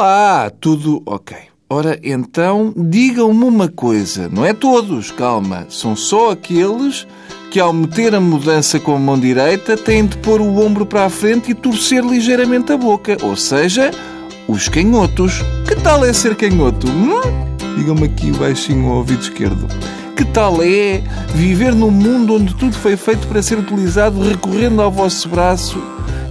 [0.00, 1.36] Ah, tudo ok.
[1.68, 4.28] Ora, então, digam-me uma coisa.
[4.28, 5.66] Não é todos, calma.
[5.70, 7.06] São só aqueles
[7.50, 11.06] que, ao meter a mudança com a mão direita, têm de pôr o ombro para
[11.06, 13.16] a frente e torcer ligeiramente a boca.
[13.22, 13.90] Ou seja,
[14.46, 15.40] os canhotos.
[15.66, 16.86] Que tal é ser canhoto?
[16.88, 17.20] Hum?
[17.76, 19.66] Digam-me aqui baixinho ao ouvido esquerdo.
[20.14, 21.02] Que tal é
[21.34, 25.82] viver num mundo onde tudo foi feito para ser utilizado recorrendo ao vosso braço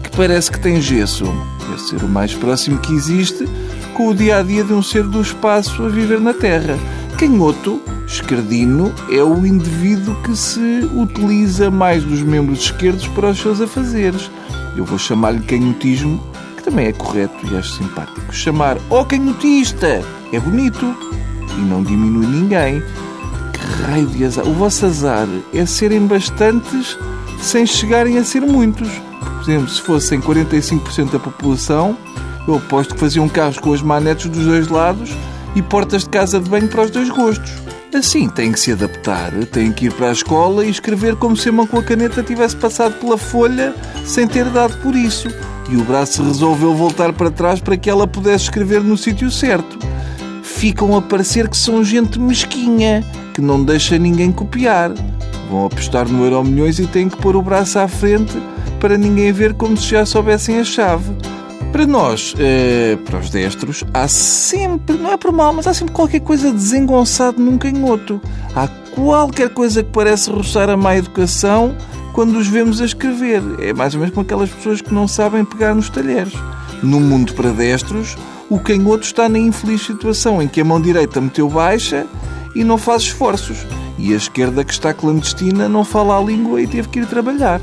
[0.03, 1.25] que parece que tem gesso?
[1.71, 3.48] Deve ser o mais próximo que existe
[3.93, 6.77] com o dia a dia de um ser do espaço a viver na Terra.
[7.17, 13.61] Canhoto, esquerdino, é o indivíduo que se utiliza mais dos membros esquerdos para os seus
[13.61, 14.30] afazeres.
[14.75, 16.21] Eu vou chamar-lhe canhotismo,
[16.57, 18.33] que também é correto e acho simpático.
[18.33, 20.94] Chamar ó oh, canhotista é bonito
[21.58, 22.83] e não diminui ninguém.
[23.53, 24.45] Que raio de azar!
[24.45, 26.97] O vosso azar é serem bastantes
[27.39, 28.89] sem chegarem a ser muitos.
[29.42, 31.97] Por exemplo, se fossem 45% da população,
[32.47, 35.09] eu aposto que faziam carros com as manetes dos dois lados
[35.56, 37.52] e portas de casa de banho para os dois gostos.
[37.92, 41.50] Assim, tem que se adaptar, tem que ir para a escola e escrever como se
[41.50, 43.73] a mão com a caneta tivesse passado pela folha
[44.06, 45.28] sem ter dado por isso.
[45.69, 49.80] E o braço resolveu voltar para trás para que ela pudesse escrever no sítio certo.
[50.44, 53.03] Ficam a parecer que são gente mesquinha,
[53.34, 54.92] que não deixa ninguém copiar.
[55.50, 58.38] Vão apostar no Euro Milhões e têm que pôr o braço à frente
[58.82, 61.16] para ninguém ver como se já soubessem a chave.
[61.72, 65.94] Para nós, eh, para os destros, há sempre, não é por mal, mas há sempre
[65.94, 68.20] qualquer coisa desengonçado num canhoto.
[68.54, 71.78] Há qualquer coisa que parece roçar a má educação
[72.12, 73.42] quando os vemos a escrever.
[73.59, 76.34] É mais ou menos como aquelas pessoas que não sabem pegar nos talheres.
[76.82, 78.18] No mundo para destros,
[78.50, 82.06] o canhoto está na infeliz situação em que a mão direita meteu baixa
[82.56, 83.66] e não faz esforços.
[83.98, 87.62] E a esquerda, que está clandestina, não fala a língua e teve que ir trabalhar.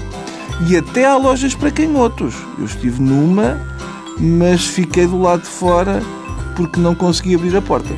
[0.66, 2.34] E até há lojas para canhotos.
[2.58, 3.58] Eu estive numa
[4.20, 6.02] mas fiquei do lado de fora
[6.56, 7.94] porque não consegui abrir a porta.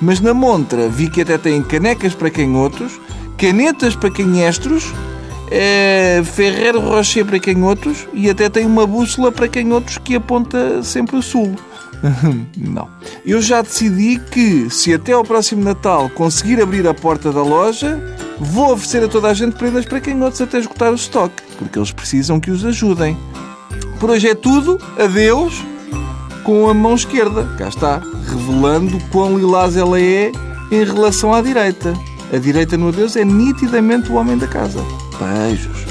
[0.00, 3.00] Mas na montra vi que até tem canecas para canhotos,
[3.36, 4.92] canetas para canhestros,
[5.50, 11.16] é, Ferreiro Rocher para canhotos e até tem uma bússola para canhotos que aponta sempre
[11.16, 11.54] o sul.
[12.56, 12.88] não.
[13.24, 17.98] Eu já decidi que, se até ao próximo Natal conseguir abrir a porta da loja,
[18.38, 21.92] vou oferecer a toda a gente prendas para canhotos até esgotar o estoque, porque eles
[21.92, 23.16] precisam que os ajudem.
[23.98, 24.78] Por hoje é tudo.
[24.98, 25.62] Adeus.
[26.42, 30.30] Com a mão esquerda, cá está, revelando quão lilás ela é
[30.70, 31.94] em relação à direita.
[32.30, 34.84] A direita no adeus é nitidamente o homem da casa.
[35.18, 35.84] Beijos.